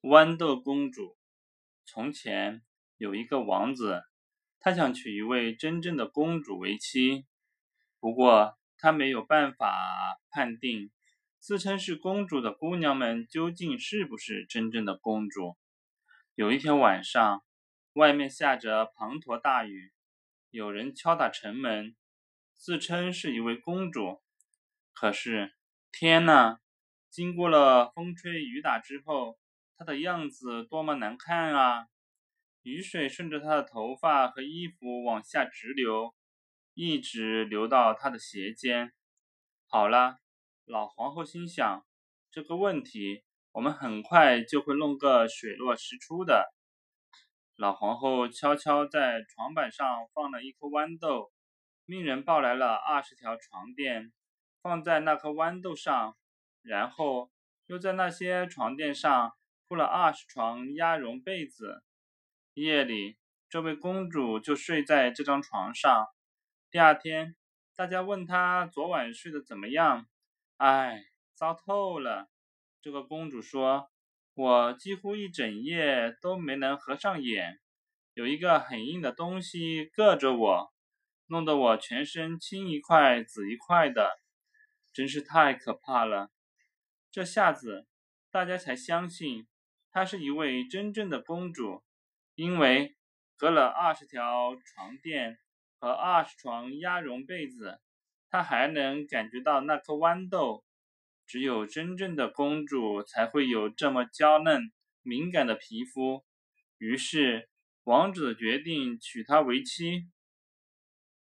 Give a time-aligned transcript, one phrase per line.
[0.00, 1.18] 豌豆公主。
[1.84, 2.62] 从前
[2.98, 4.04] 有一个王子，
[4.60, 7.26] 他想娶一位真正的公主为妻，
[7.98, 10.92] 不过他没有办法判定
[11.40, 15.56] 自称是公主的姑娘们究竟是不是真正的公主。
[16.36, 17.42] 有一天晚上，
[17.94, 19.92] 外面下着滂沱大雨，
[20.50, 21.96] 有人敲打城门，
[22.54, 24.22] 自称是一位公主。
[24.92, 25.56] 可是
[25.90, 26.58] 天呐，
[27.10, 29.36] 经过了风吹雨打之后。
[29.78, 31.86] 她的样子多么难看啊！
[32.62, 36.16] 雨水顺着她的头发和衣服往下直流，
[36.74, 38.92] 一直流到她的鞋尖。
[39.68, 40.18] 好了，
[40.64, 41.86] 老皇后心想，
[42.32, 43.22] 这个问题
[43.52, 46.52] 我们很快就会弄个水落石出的。
[47.54, 51.30] 老皇后悄悄在床板上放了一颗豌豆，
[51.84, 54.12] 命人抱来了二十条床垫，
[54.60, 56.16] 放在那颗豌豆上，
[56.62, 57.30] 然后
[57.66, 59.34] 又在那些床垫上。
[59.68, 61.82] 铺了二十床鸭绒被子，
[62.54, 63.18] 夜里
[63.50, 66.06] 这位公主就睡在这张床上。
[66.70, 67.36] 第二天，
[67.76, 70.08] 大家问她昨晚睡得怎么样？
[70.56, 72.30] 唉，糟透了。
[72.80, 73.90] 这个公主说
[74.32, 77.60] ：“我几乎一整夜都没能合上眼，
[78.14, 80.72] 有一个很硬的东西硌着我，
[81.26, 84.18] 弄得我全身青一块紫一块的，
[84.94, 86.30] 真是太可怕了。”
[87.12, 87.86] 这下子，
[88.30, 89.46] 大家才相信。
[89.98, 91.82] 她是一位真正的公主，
[92.36, 92.94] 因为
[93.36, 95.40] 隔了二十条床垫
[95.80, 97.80] 和二十床鸭绒被子，
[98.30, 100.62] 她还能感觉到那颗豌豆。
[101.26, 104.70] 只有真正的公主才会有这么娇嫩
[105.02, 106.24] 敏感的皮肤。
[106.78, 107.48] 于是，
[107.82, 110.04] 王子决定娶她为妻。